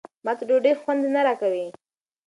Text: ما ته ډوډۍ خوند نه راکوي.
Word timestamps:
ما 0.25 0.31
ته 0.37 0.43
ډوډۍ 0.49 0.73
خوند 0.81 1.03
نه 1.15 1.21
راکوي. 1.27 1.65